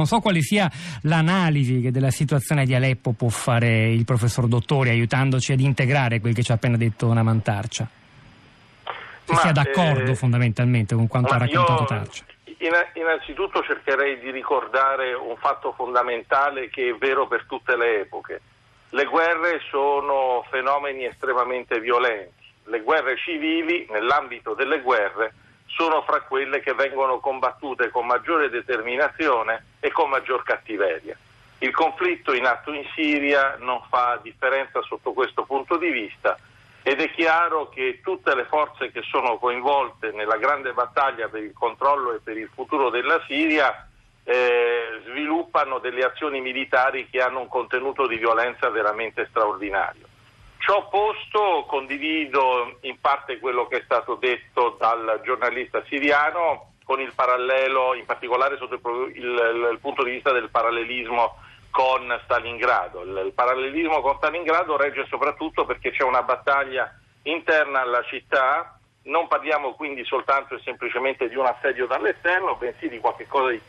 Non 0.00 0.08
so 0.08 0.20
quale 0.20 0.40
sia 0.40 0.66
l'analisi 1.02 1.90
della 1.90 2.10
situazione 2.10 2.64
di 2.64 2.74
Aleppo 2.74 3.12
può 3.12 3.28
fare 3.28 3.90
il 3.90 4.06
professor 4.06 4.46
Dottori 4.46 4.88
aiutandoci 4.88 5.52
ad 5.52 5.60
integrare 5.60 6.20
quel 6.20 6.32
che 6.32 6.42
ci 6.42 6.52
ha 6.52 6.54
appena 6.54 6.78
detto 6.78 7.12
Namantarcia. 7.12 7.86
Se 9.24 9.36
sia 9.36 9.52
d'accordo 9.52 10.12
eh, 10.12 10.14
fondamentalmente 10.14 10.94
con 10.94 11.06
quanto 11.06 11.34
ha 11.34 11.36
raccontato 11.36 11.84
Tarcia. 11.84 12.24
Innanzitutto 12.94 13.62
cercherei 13.62 14.18
di 14.20 14.30
ricordare 14.30 15.12
un 15.12 15.36
fatto 15.36 15.74
fondamentale 15.76 16.70
che 16.70 16.88
è 16.88 16.94
vero 16.94 17.28
per 17.28 17.44
tutte 17.46 17.76
le 17.76 18.00
epoche. 18.00 18.40
Le 18.88 19.04
guerre 19.04 19.60
sono 19.70 20.46
fenomeni 20.50 21.04
estremamente 21.04 21.78
violenti. 21.78 22.42
Le 22.64 22.80
guerre 22.80 23.18
civili, 23.18 23.86
nell'ambito 23.90 24.54
delle 24.54 24.80
guerre, 24.80 25.34
sono 25.74 26.02
fra 26.02 26.20
quelle 26.22 26.60
che 26.60 26.74
vengono 26.74 27.20
combattute 27.20 27.90
con 27.90 28.06
maggiore 28.06 28.50
determinazione 28.50 29.64
e 29.80 29.90
con 29.90 30.08
maggior 30.08 30.42
cattiveria. 30.42 31.16
Il 31.58 31.72
conflitto 31.72 32.32
in 32.32 32.46
atto 32.46 32.72
in 32.72 32.84
Siria 32.94 33.56
non 33.58 33.82
fa 33.88 34.18
differenza 34.22 34.80
sotto 34.82 35.12
questo 35.12 35.44
punto 35.44 35.76
di 35.76 35.90
vista 35.90 36.38
ed 36.82 37.00
è 37.00 37.10
chiaro 37.10 37.68
che 37.68 38.00
tutte 38.02 38.34
le 38.34 38.44
forze 38.44 38.90
che 38.90 39.02
sono 39.02 39.36
coinvolte 39.36 40.12
nella 40.12 40.38
grande 40.38 40.72
battaglia 40.72 41.28
per 41.28 41.42
il 41.42 41.52
controllo 41.52 42.14
e 42.14 42.20
per 42.22 42.38
il 42.38 42.48
futuro 42.52 42.88
della 42.88 43.22
Siria 43.26 43.86
eh, 44.24 45.02
sviluppano 45.06 45.78
delle 45.78 46.04
azioni 46.04 46.40
militari 46.40 47.08
che 47.10 47.20
hanno 47.20 47.40
un 47.40 47.48
contenuto 47.48 48.06
di 48.06 48.16
violenza 48.16 48.70
veramente 48.70 49.26
straordinario. 49.28 50.09
Ciò 50.60 50.88
posto 50.88 51.64
condivido 51.66 52.76
in 52.82 53.00
parte 53.00 53.38
quello 53.38 53.66
che 53.66 53.78
è 53.78 53.82
stato 53.82 54.16
detto 54.16 54.76
dal 54.78 55.20
giornalista 55.24 55.82
siriano 55.88 56.74
con 56.84 57.00
il 57.00 57.12
parallelo, 57.14 57.94
in 57.94 58.04
particolare 58.04 58.58
sotto 58.58 58.74
il, 58.74 59.16
il, 59.16 59.68
il 59.72 59.78
punto 59.80 60.04
di 60.04 60.10
vista 60.10 60.32
del 60.32 60.50
parallelismo 60.50 61.36
con 61.70 62.14
Stalingrado. 62.24 63.02
Il, 63.02 63.22
il, 63.26 63.32
parallelismo 63.32 64.02
con 64.02 64.16
Stalingrado 64.16 64.76
regge 64.76 65.06
soprattutto 65.08 65.64
perché 65.64 65.92
c'è 65.92 66.02
una 66.02 66.22
battaglia 66.22 66.92
interna 67.22 67.80
alla 67.80 68.02
città, 68.02 68.78
non 69.04 69.28
parliamo 69.28 69.72
quindi 69.72 70.04
soltanto 70.04 70.56
e 70.56 70.60
semplicemente 70.62 71.28
di 71.30 71.36
un 71.36 71.46
assedio 71.46 71.86
dall'esterno, 71.86 72.56
bensì 72.56 72.88
di 72.90 72.98
qualcosa 72.98 73.48
di 73.48 73.62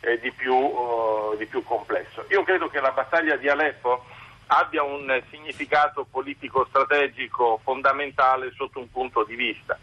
eh, 0.00 0.20
di, 0.20 0.32
uh, 0.46 1.34
di 1.36 1.46
più 1.46 1.64
complesso. 1.64 2.24
Io 2.30 2.44
credo 2.44 2.68
che 2.68 2.80
la 2.80 2.92
battaglia 2.92 3.36
di 3.36 3.48
Aleppo 3.48 4.04
abbia 4.46 4.82
un 4.82 5.22
significato 5.30 6.06
politico 6.10 6.66
strategico 6.68 7.60
fondamentale 7.62 8.52
sotto 8.54 8.78
un 8.78 8.90
punto 8.90 9.24
di 9.24 9.34
vista. 9.34 9.78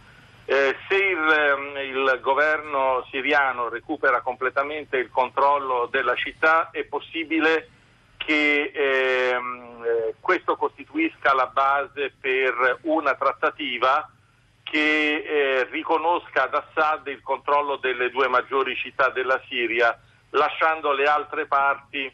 Eh, 0.46 0.76
se 0.88 0.96
il, 0.96 1.30
ehm, 1.30 1.78
il, 1.78 2.20
governo 2.22 3.06
siriano 3.12 3.70
recupera 3.70 4.22
completamente 4.22 4.98
il 4.98 5.12
controllo 5.12 5.88
della 5.92 6.16
città 6.16 6.72
è 6.72 6.86
possibile 6.86 7.70
che 8.18 8.72
ehm, 8.74 9.84
eh, 9.86 10.16
questo 10.20 10.56
costituisca 10.56 11.36
la 11.36 11.46
base 11.46 12.14
per 12.20 12.80
una 12.82 13.14
trattativa 13.14 14.10
che 14.64 15.24
eh, 15.24 15.68
riconosca 15.72 16.44
ad 16.44 16.54
Assad 16.54 17.08
il 17.08 17.22
controllo 17.22 17.78
delle 17.78 18.10
due 18.10 18.28
maggiori 18.28 18.76
città 18.76 19.10
della 19.10 19.40
Siria, 19.48 19.98
lasciando 20.32 20.94
le 20.94 21.06
altre 21.06 21.46
parti 21.46 22.12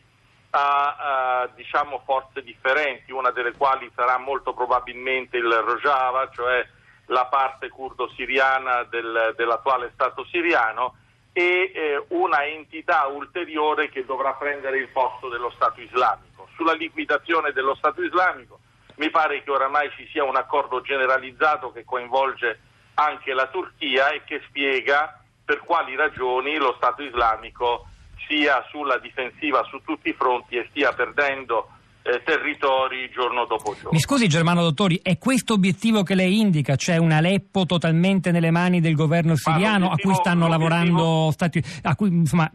a, 0.52 0.96
a 1.42 1.50
diciamo, 1.56 2.02
forze 2.06 2.42
differenti, 2.42 3.12
una 3.12 3.32
delle 3.32 3.54
quali 3.54 3.90
sarà 3.96 4.18
molto 4.18 4.54
probabilmente 4.54 5.38
il 5.38 5.52
Rojava, 5.52 6.30
cioè 6.34 6.66
la 7.08 7.26
parte 7.26 7.70
curdo-siriana 7.70 8.84
del, 8.84 9.34
dell'attuale 9.36 9.92
Stato 9.94 10.26
siriano, 10.26 10.96
e 11.34 11.72
eh, 11.74 12.06
una 12.10 12.46
entità 12.46 13.08
ulteriore 13.08 13.90
che 13.90 14.06
dovrà 14.06 14.34
prendere 14.34 14.78
il 14.78 14.88
posto 14.88 15.28
dello 15.28 15.52
Stato 15.52 15.82
islamico. 15.82 16.48
Sulla 16.56 16.74
liquidazione 16.74 17.52
dello 17.52 17.76
Stato 17.76 18.02
islamico 18.02 18.60
mi 18.96 19.10
pare 19.10 19.44
che 19.44 19.52
oramai 19.52 19.92
ci 19.98 20.08
sia 20.12 20.24
un 20.24 20.38
accordo 20.38 20.80
generalizzato 20.80 21.74
che 21.74 21.84
coinvolge 21.84 22.60
anche 22.94 23.34
la 23.34 23.48
Turchia 23.48 24.12
e 24.12 24.24
che 24.24 24.42
spiega 24.48 25.20
per 25.44 25.60
quali 25.60 25.96
ragioni 25.96 26.56
lo 26.56 26.74
Stato 26.78 27.04
islamico 27.04 27.88
sia 28.28 28.66
sulla 28.70 28.98
difensiva 28.98 29.64
su 29.64 29.82
tutti 29.84 30.10
i 30.10 30.14
fronti 30.14 30.58
e 30.58 30.68
stia 30.70 30.94
perdendo 30.94 31.70
eh, 32.06 32.22
territori 32.24 33.10
giorno 33.12 33.46
dopo 33.46 33.74
giorno. 33.74 33.90
Mi 33.92 34.00
scusi 34.00 34.28
Germano 34.28 34.62
Dottori, 34.62 35.00
è 35.02 35.18
questo 35.18 35.54
obiettivo 35.54 36.04
che 36.04 36.14
lei 36.14 36.40
indica, 36.40 36.76
cioè 36.76 36.98
un 36.98 37.12
Aleppo 37.12 37.66
totalmente 37.66 38.30
nelle 38.30 38.52
mani 38.52 38.80
del 38.80 38.94
governo 38.94 39.36
siriano 39.36 39.90
a 39.90 39.96
cui 39.96 40.14
stanno 40.14 40.48
lavorando 40.48 41.32
stati, 41.32 41.64
cui, 41.96 42.10
insomma, 42.10 42.50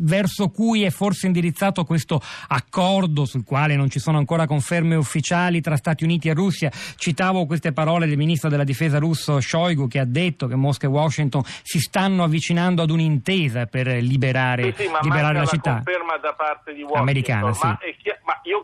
verso 0.00 0.48
cui 0.48 0.82
è 0.82 0.90
forse 0.90 1.26
indirizzato 1.26 1.84
questo 1.84 2.20
accordo 2.48 3.24
sul 3.24 3.44
quale 3.44 3.76
non 3.76 3.88
ci 3.88 4.00
sono 4.00 4.18
ancora 4.18 4.46
conferme 4.46 4.96
ufficiali 4.96 5.60
tra 5.60 5.76
Stati 5.76 6.02
Uniti 6.02 6.28
e 6.28 6.34
Russia. 6.34 6.70
Citavo 6.96 7.46
queste 7.46 7.72
parole 7.72 8.06
del 8.06 8.16
ministro 8.16 8.48
della 8.48 8.64
difesa 8.64 8.98
russo 8.98 9.40
Shoigu 9.40 9.86
che 9.86 10.00
ha 10.00 10.06
detto 10.06 10.48
che 10.48 10.56
Mosca 10.56 10.88
e 10.88 10.90
Washington 10.90 11.42
si 11.62 11.78
stanno 11.78 12.24
avvicinando 12.24 12.82
ad 12.82 12.90
un'intesa 12.90 13.66
per 13.66 13.86
liberare, 13.86 14.74
sì, 14.74 14.82
sì, 14.82 14.90
liberare 15.02 15.34
la, 15.34 15.40
la 15.40 15.46
città. 15.46 15.74
conferma 15.74 16.16
da 16.16 16.34
parte 16.34 16.72
di 16.74 16.82
Washington, 16.82 17.00
Americana, 17.00 17.52
sì. 17.52 17.66
ma, 17.66 17.78
chi- 17.78 18.17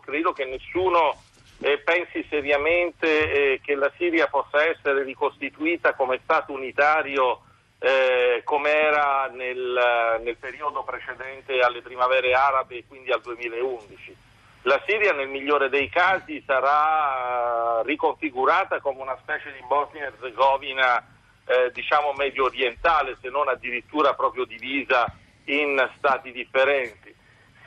credo 0.05 0.31
che 0.31 0.45
nessuno 0.45 1.21
eh, 1.59 1.79
pensi 1.79 2.25
seriamente 2.29 3.53
eh, 3.53 3.61
che 3.61 3.75
la 3.75 3.91
Siria 3.97 4.27
possa 4.27 4.63
essere 4.63 5.03
ricostituita 5.03 5.93
come 5.93 6.19
Stato 6.23 6.53
unitario 6.53 7.41
eh, 7.79 8.41
come 8.43 8.71
era 8.71 9.29
nel, 9.33 10.19
nel, 10.23 10.37
periodo 10.37 10.83
precedente 10.83 11.59
alle 11.59 11.81
primavere 11.81 12.33
arabe 12.33 12.77
e 12.77 12.85
quindi 12.87 13.11
al 13.11 13.21
2011. 13.21 14.15
La 14.63 14.81
Siria 14.87 15.13
nel 15.13 15.27
migliore 15.27 15.69
dei 15.69 15.89
casi 15.89 16.41
sarà 16.45 17.81
riconfigurata 17.83 18.79
come 18.79 19.01
una 19.01 19.17
specie 19.21 19.51
di 19.51 19.63
Bosnia 19.67 20.05
Herzegovina 20.05 21.05
eh, 21.45 21.71
diciamo 21.71 22.13
medio 22.13 22.45
orientale, 22.45 23.17
se 23.21 23.29
non 23.29 23.47
addirittura 23.47 24.15
proprio 24.15 24.45
divisa 24.45 25.05
in 25.45 25.89
stati 25.97 26.31
differenti. 26.31 27.13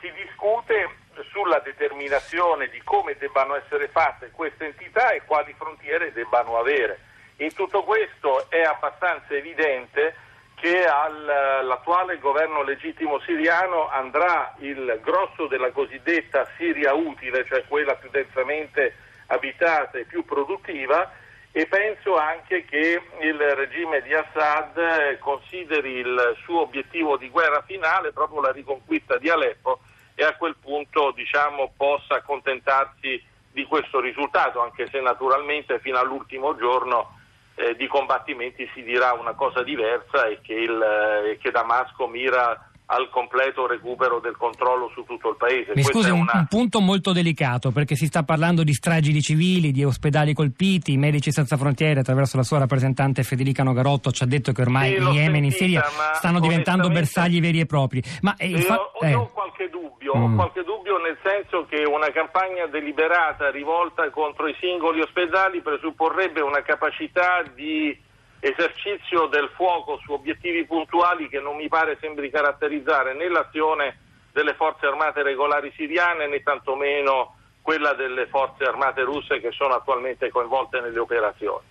Si 0.00 0.10
discute 0.12 1.06
sulla 1.31 1.59
determinazione 1.61 2.69
di 2.69 2.81
come 2.83 3.17
debbano 3.17 3.55
essere 3.56 3.89
fatte 3.89 4.31
queste 4.31 4.67
entità 4.67 5.11
e 5.11 5.23
quali 5.25 5.55
frontiere 5.56 6.12
debbano 6.12 6.59
avere. 6.59 7.01
In 7.37 7.53
tutto 7.55 7.84
questo 7.84 8.51
è 8.51 8.62
abbastanza 8.62 9.34
evidente 9.34 10.15
che 10.57 10.84
all'attuale 10.87 12.19
governo 12.19 12.62
legittimo 12.62 13.21
siriano 13.21 13.89
andrà 13.89 14.55
il 14.59 14.99
grosso 15.03 15.47
della 15.47 15.71
cosiddetta 15.71 16.49
Siria 16.57 16.95
utile, 16.95 17.47
cioè 17.47 17.65
quella 17.69 17.95
più 17.95 18.11
densamente 18.11 18.95
abitata 19.27 19.99
e 19.99 20.05
più 20.05 20.25
produttiva, 20.25 21.12
e 21.53 21.67
penso 21.67 22.17
anche 22.17 22.65
che 22.65 23.01
il 23.21 23.39
regime 23.39 24.03
di 24.03 24.12
Assad 24.15 25.19
consideri 25.19 25.99
il 25.99 26.37
suo 26.43 26.62
obiettivo 26.62 27.17
di 27.17 27.31
guerra 27.31 27.62
finale 27.62 28.12
proprio 28.12 28.41
la 28.41 28.51
riconquista 28.51 29.17
di 29.17 29.31
Aleppo 29.31 29.81
e 30.21 30.25
a 30.25 30.34
quel 30.34 30.56
punto 30.61 31.12
diciamo, 31.12 31.75
possa 31.77 32.17
accontentarsi 32.17 33.23
di 33.53 33.65
questo 33.67 34.01
risultato, 34.01 34.61
anche 34.61 34.89
se 34.91 35.01
naturalmente 35.01 35.79
fino 35.79 35.97
all'ultimo 35.97 36.56
giorno 36.56 37.17
eh, 37.55 37.77
di 37.77 37.87
combattimenti 37.87 38.69
si 38.75 38.83
dirà 38.83 39.12
una 39.12 39.34
cosa 39.34 39.62
diversa 39.62 40.27
e 40.27 40.41
che, 40.43 40.55
il, 40.55 40.83
eh, 40.83 41.39
che 41.41 41.53
Damasco 41.53 42.09
mira 42.09 42.68
al 42.91 43.10
completo 43.10 43.66
recupero 43.66 44.19
del 44.19 44.37
controllo 44.37 44.91
su 44.94 45.04
tutto 45.04 45.31
il 45.31 45.37
paese. 45.37 45.72
Mi 45.75 45.82
scusi, 45.82 46.10
una... 46.10 46.32
un, 46.34 46.47
punto 46.49 46.81
molto 46.81 47.12
delicato 47.12 47.71
perché 47.71 47.97
si 47.97 48.06
sta 48.06 48.22
parlando 48.22 48.62
di 48.62 48.72
stragi 48.72 49.12
di 49.12 49.21
civili, 49.21 49.72
di 49.72 49.84
ospedali 49.84 50.32
colpiti, 50.32 50.93
i 50.93 50.97
Medici 50.97 51.31
Senza 51.31 51.56
Frontiere 51.59 52.00
attraverso 52.00 52.37
la 52.38 52.43
sua 52.43 52.59
rappresentante 52.59 53.22
Federica 53.25 53.62
Nogarotto 53.62 54.10
ci 54.10 54.22
ha 54.22 54.27
detto 54.27 54.53
che 54.53 54.62
ormai 54.62 54.97
in 54.97 55.06
Yemen 55.06 55.43
e 55.43 55.47
in 55.47 55.53
Siria 55.53 55.82
stanno 56.15 56.41
diventando 56.41 56.88
bersagli 56.88 57.41
veri 57.41 57.60
e 57.60 57.66
propri. 57.66 58.03
Ma, 58.22 58.34
eh, 58.38 58.59
fa... 58.62 58.77
ho, 58.77 59.04
eh. 59.04 59.15
ho, 59.15 59.31
qualche 59.34 59.69
dubbio, 59.69 60.16
mm. 60.16 60.22
ho 60.22 60.34
qualche 60.34 60.63
dubbio 60.65 60.97
nel 60.97 61.18
senso 61.22 61.66
che 61.68 61.84
una 61.84 62.10
campagna 62.10 62.66
deliberata 62.66 63.51
rivolta 63.51 64.09
contro 64.10 64.48
i 64.48 64.57
singoli 64.60 65.03
ospedali 65.03 65.60
presupporrebbe 65.60 66.41
una 66.41 66.63
capacità 66.63 67.42
di 67.54 68.07
esercizio 68.41 69.27
del 69.27 69.51
fuoco 69.55 69.99
su 70.05 70.13
obiettivi 70.13 70.65
puntuali 70.65 71.29
che 71.29 71.41
non 71.41 71.57
mi 71.57 71.69
pare 71.69 71.99
sembri 72.01 72.31
caratterizzare 72.31 73.15
né 73.15 73.29
l'azione 73.29 73.99
delle 74.33 74.55
forze 74.55 74.87
armate 74.87 75.23
regolari 75.23 75.73
siriane 75.75 76.29
né 76.29 76.43
tantomeno 76.43 77.35
quella 77.63 77.93
delle 77.95 78.27
forze 78.29 78.65
armate 78.65 79.03
russe 79.03 79.41
che 79.41 79.51
sono 79.51 79.75
attualmente 79.75 80.31
coinvolte 80.31 80.81
nelle 80.81 80.99
operazioni. 80.99 81.65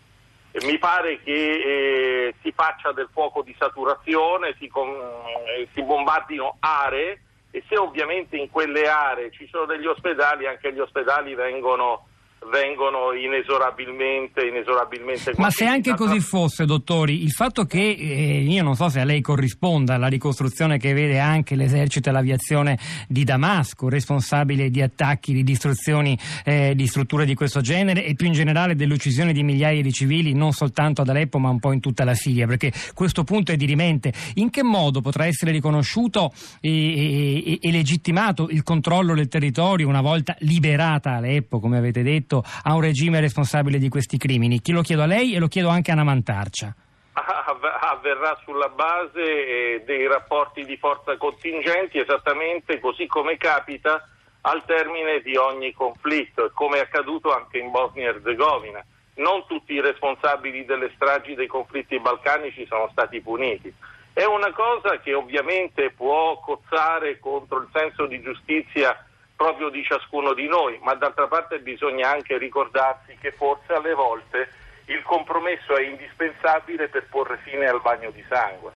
E 0.52 0.66
mi 0.66 0.78
pare 0.78 1.22
che 1.24 1.32
eh, 1.34 2.36
si 2.42 2.52
faccia 2.52 2.92
del 2.92 3.10
fuoco 3.12 3.42
di 3.42 3.56
saturazione, 3.58 4.56
si, 4.60 4.68
con, 4.68 4.90
eh, 4.90 5.68
si 5.74 5.82
bombardino 5.84 6.58
aree 6.60 7.22
e 7.52 7.64
se 7.68 7.78
ovviamente 7.78 8.38
in 8.38 8.50
quelle 8.50 8.88
aree 8.88 9.32
ci 9.32 9.48
sono 9.48 9.66
degli 9.66 9.86
ospedali, 9.86 10.48
anche 10.48 10.74
gli 10.74 10.80
ospedali 10.80 11.34
vengono 11.34 12.08
vengono 12.52 13.14
inesorabilmente, 13.14 14.46
inesorabilmente 14.46 15.34
Ma 15.38 15.50
se 15.50 15.66
anche 15.66 15.96
così 15.96 16.20
fosse, 16.20 16.66
dottori, 16.66 17.24
il 17.24 17.32
fatto 17.32 17.66
che 17.66 17.80
eh, 17.80 18.42
io 18.42 18.64
non 18.64 18.76
so 18.76 18.90
se 18.90 19.00
a 19.00 19.04
lei 19.04 19.22
corrisponda 19.22 19.98
la 19.98 20.08
ricostruzione 20.08 20.78
che 20.78 20.94
vede 20.94 21.20
anche 21.20 21.56
l'esercito 21.56 22.10
e 22.10 22.12
l'aviazione 22.12 22.78
di 23.08 23.24
Damasco, 23.24 23.90
responsabile 23.90 24.70
di 24.70 24.82
attacchi, 24.82 25.34
di 25.34 25.44
distruzioni 25.44 26.18
eh, 26.46 26.74
di 26.76 26.88
strutture 26.88 27.26
di 27.26 27.36
questo 27.36 27.62
genere 27.62 28.06
e 28.06 28.14
più 28.16 28.28
in 28.28 28.34
generale 28.34 28.76
dell'uccisione 28.76 29.34
di 29.34 29.44
migliaia 29.44 29.82
di 29.82 29.92
civili 29.92 30.34
non 30.34 30.54
soltanto 30.54 31.02
ad 31.02 31.10
Aleppo 31.10 31.40
ma 31.40 31.50
un 31.50 31.60
po' 31.60 31.74
in 31.74 31.80
tutta 31.80 32.04
la 32.04 32.14
Siria, 32.14 32.46
perché 32.48 32.72
questo 32.94 33.24
punto 33.24 33.52
è 33.52 33.58
dirimente. 33.58 34.14
In 34.36 34.50
che 34.50 34.64
modo 34.64 35.02
potrà 35.02 35.26
essere 35.26 35.52
riconosciuto 35.52 36.32
e, 36.62 37.54
e, 37.54 37.60
e 37.62 37.72
legittimato 37.72 38.48
il 38.50 38.64
controllo 38.64 39.14
del 39.16 39.28
territorio 39.28 39.88
una 39.88 40.02
volta 40.02 40.36
liberata 40.40 41.12
Aleppo, 41.12 41.60
come 41.60 41.78
avete 41.78 42.04
detto? 42.04 42.27
Detto 42.28 42.44
a 42.64 42.74
un 42.74 42.82
regime 42.82 43.22
responsabile 43.22 43.78
di 43.80 43.88
questi 43.88 44.18
crimini? 44.18 44.60
Chi 44.60 44.74
lo 44.74 44.82
chiedo 44.82 45.04
a 45.04 45.06
lei 45.06 45.34
e 45.34 45.40
lo 45.40 45.48
chiedo 45.48 45.70
anche 45.70 45.92
a 45.92 45.96
Namantarcia. 45.96 46.76
Avverrà 47.16 48.38
sulla 48.44 48.68
base 48.68 49.22
eh, 49.22 49.84
dei 49.86 50.06
rapporti 50.08 50.66
di 50.66 50.78
forza 50.78 51.16
contingenti 51.18 51.98
esattamente 51.98 52.80
così 52.80 53.08
come 53.08 53.38
capita 53.38 54.08
al 54.42 54.64
termine 54.66 55.22
di 55.22 55.36
ogni 55.36 55.74
conflitto, 55.74 56.52
come 56.54 56.78
è 56.78 56.82
accaduto 56.82 57.34
anche 57.34 57.58
in 57.58 57.72
Bosnia 57.72 58.06
e 58.06 58.16
Herzegovina. 58.16 58.86
Non 59.16 59.46
tutti 59.48 59.74
i 59.74 59.82
responsabili 59.82 60.64
delle 60.66 60.92
stragi 60.94 61.34
dei 61.34 61.48
conflitti 61.48 62.00
balcanici 62.00 62.68
sono 62.68 62.88
stati 62.92 63.20
puniti. 63.22 63.74
È 64.14 64.26
una 64.26 64.52
cosa 64.54 65.00
che 65.00 65.14
ovviamente 65.14 65.92
può 65.92 66.40
cozzare 66.40 67.20
contro 67.20 67.62
il 67.62 67.68
senso 67.72 68.06
di 68.06 68.22
giustizia 68.22 68.96
proprio 69.38 69.70
di 69.70 69.84
ciascuno 69.84 70.34
di 70.34 70.48
noi, 70.48 70.78
ma 70.82 70.96
d'altra 70.96 71.28
parte 71.28 71.60
bisogna 71.60 72.10
anche 72.10 72.38
ricordarsi 72.38 73.16
che 73.22 73.32
forse 73.32 73.72
alle 73.72 73.94
volte 73.94 74.50
il 74.86 75.02
compromesso 75.04 75.78
è 75.78 75.84
indispensabile 75.84 76.88
per 76.90 77.06
porre 77.10 77.38
fine 77.44 77.68
al 77.68 77.82
bagno 77.82 78.10
di 78.10 78.26
sangue. 78.28 78.66